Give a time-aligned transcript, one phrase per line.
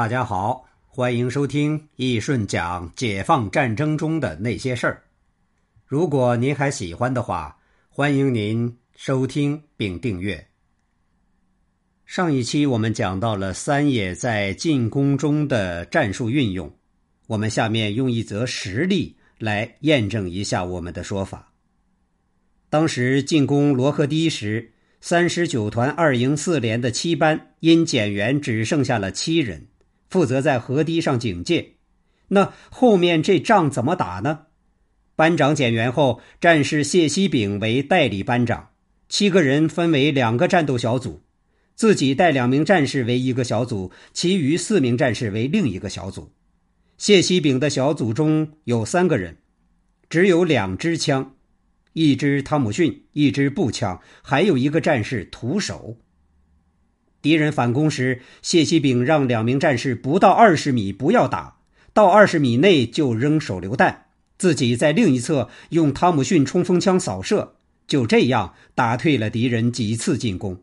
[0.00, 5.02] 大家好，欢迎收听易顺讲解放战争中的那些事儿。
[5.84, 7.54] 如果您还喜欢的话，
[7.90, 10.48] 欢迎您收听并订阅。
[12.06, 16.74] 上一期我们讲到了三野在进攻中的战术运用，
[17.26, 21.52] 我们下面用一则实例来验证一下我们的说法。
[22.70, 24.72] 当时进攻罗河堤时，
[25.02, 29.66] 三十九团二营四连的七班因减员只剩下了七人。
[30.10, 31.76] 负责在河堤上警戒，
[32.28, 34.46] 那后面这仗怎么打呢？
[35.14, 38.70] 班长减员后，战士谢希炳为代理班长，
[39.08, 41.20] 七个人分为两个战斗小组，
[41.76, 46.32] 自己带两名战士为一个小组，其余四名战士为另一个小组。
[46.98, 49.36] 谢希炳的小组中有三个人，
[50.08, 51.36] 只有两支枪，
[51.92, 55.96] 一支汤姆逊，一支步枪，还有一个战士徒手。
[57.22, 61.56] 敌人反攻时，谢希炳让两名战士不到二十米不要打，
[61.92, 64.06] 到二十米内就扔手榴弹，
[64.38, 70.62] 自己在另一侧用汤姆逊冲锋枪扫射，就这样打退了敌人几次进攻。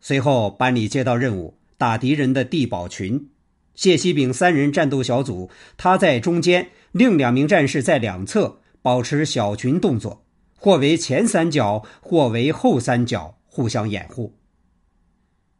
[0.00, 3.28] 随后班里接到任务，打敌人的地堡群。
[3.74, 10.24] 谢希炳三人战斗小组，他在中间，另两名战士在两侧保持小群动作，
[10.58, 14.34] 或为前三角，或为后三角，互相掩护。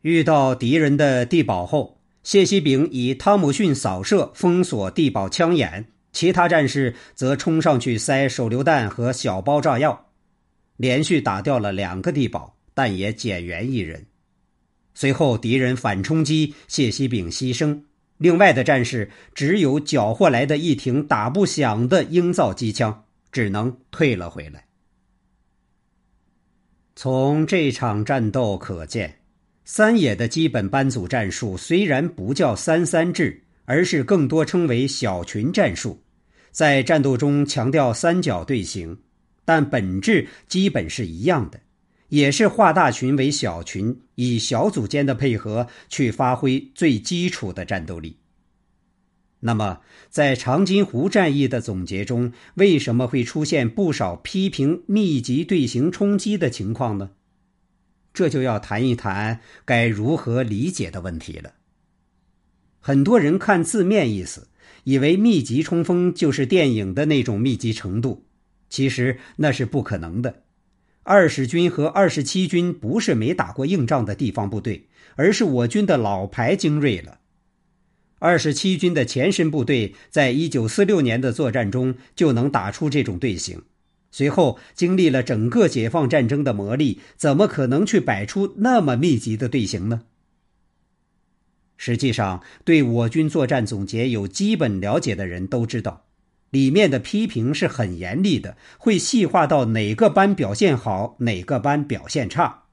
[0.03, 10.09] 遇到敌人的地堡后，谢希炳以汤姆逊扫射封锁地堡枪眼，其他战士则冲上去塞手榴弹和小包炸药，
[10.77, 14.06] 连续打掉了两个地堡，但也减员一人。
[14.94, 17.83] 随后敌人反冲击，谢希炳牺牲，
[18.19, 24.66] 另外的战士只有缴获来的一挺打不响的鹰造机枪，只能退了回来。
[26.97, 29.22] 从这场战斗可见。
[29.64, 36.02] 三野的基本班组战术虽然不叫三三制，而是更多称为小群战术，
[36.50, 38.98] 在战斗中强调三角队形，
[39.44, 41.60] 但本质基本是一样的，
[42.09, 48.16] 也是化大群为小群，以小组间的配合去发挥最基础的战斗力。
[49.44, 57.10] 那么，在长津湖战役的总结中，为什么会出现不少批评密集队形冲击的情况呢？
[58.15, 61.55] 这就要谈一谈该如何理解的问题了。
[62.81, 64.49] 很多人看字面意思，
[64.84, 68.27] 以为密集冲锋就是电影的那种密集程度，
[68.69, 70.43] 其实那是不可能的。
[71.05, 77.19] 二十军和二十七军不是没打过硬仗的地方部队，而是我军的老牌精锐了。
[78.19, 83.62] 二十七军的前身部队在一九四六年的作战中就能打出这种队形。
[84.12, 90.03] 随后经历了整个解放战争的磨砺，怎么可能去摆出那么密集的队形呢？
[91.78, 96.05] 实际上，对我军作战总结有基本了解的人都知道，
[96.50, 102.65] 里面的批评是很严厉的，会细化到哪个班表现好，哪个班表现差。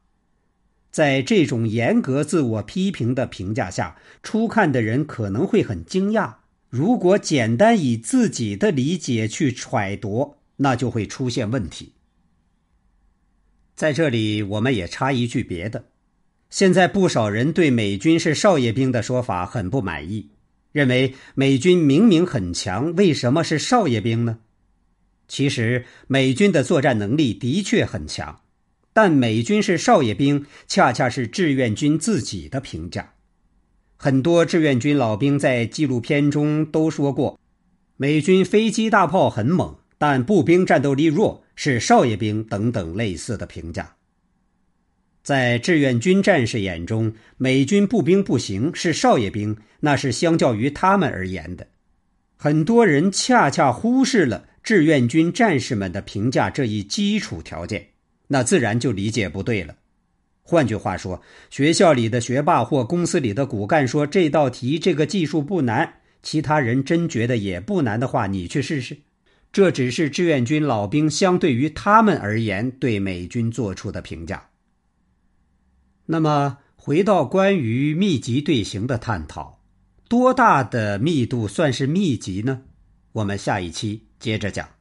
[0.92, 6.34] 在这种严格自我批评的评价下，初看的人可能会很惊讶。
[6.70, 10.39] 如果简单以自己的理解去揣度。
[10.62, 11.94] 那就会出现问题。
[13.75, 15.86] 在这里，我们也插一句别的：
[16.50, 20.30] 现在不少人对美军是少爷兵的说法很不满意，
[20.74, 24.40] 认为美军明明很强，为什么是少爷兵呢？
[25.30, 28.41] 其实，美军的作战能力的确很强，
[28.91, 33.14] 但美军是少爷兵，恰恰是志愿军自己的评价。
[33.96, 37.40] 很多志愿军老兵在纪录片中都说过，
[37.96, 39.78] 美军飞机大炮很猛。
[40.00, 43.98] 但步兵战斗力弱，是少爷兵等等类似的评价。
[45.22, 51.68] 在志愿军战士眼中，美军步兵不行，是少爷兵，那是相较于他们而言的。
[52.38, 57.90] 很多人恰恰忽视了志愿军战士们的评价这一基础条件，
[58.30, 59.76] 那自然就理解不对了。
[60.42, 68.97] 换句话说，学校里的学霸或公司里的骨干说这道题这个技术不难，其他人真觉得也不难的话，你去试试。
[69.51, 74.49] 这只是志愿军老兵相对于他们而言对美军做出的评价。
[76.05, 79.61] 那么，回到关于密集队形的探讨，
[80.07, 82.61] 多大的密度算是密集呢？
[83.11, 84.78] 我们下一期接着讲。